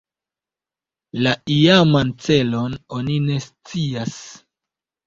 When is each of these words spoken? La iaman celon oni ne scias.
La 1.27 1.33
iaman 1.57 2.15
celon 2.29 2.79
oni 2.99 3.21
ne 3.31 3.39
scias. 3.49 4.21